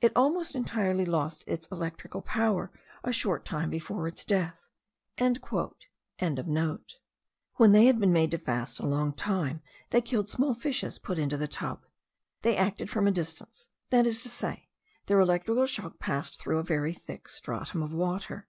[0.00, 2.72] It almost entirely lost its electrical power
[3.04, 4.66] a short time before its death.")
[5.18, 5.76] When
[7.72, 9.60] they had been made to fast a long time,
[9.90, 11.84] they killed small fishes put into the tub.
[12.40, 14.70] They acted from a distance; that is to say,
[15.04, 18.48] their electrical shock passed through a very thick stratum of water.